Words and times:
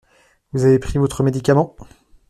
Vous 0.51 0.65
avez 0.65 0.79
pris 0.79 0.97
votre 0.97 1.21
médicament? 1.21 1.75